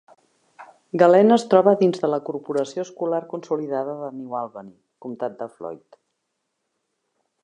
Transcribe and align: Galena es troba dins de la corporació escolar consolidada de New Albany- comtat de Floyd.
Galena 1.01 1.35
es 1.39 1.43
troba 1.49 1.73
dins 1.81 2.01
de 2.05 2.09
la 2.13 2.19
corporació 2.29 2.85
escolar 2.87 3.21
consolidada 3.35 3.95
de 3.99 4.09
New 4.21 4.33
Albany- 4.39 4.71
comtat 5.07 5.37
de 5.43 5.49
Floyd. 5.59 6.01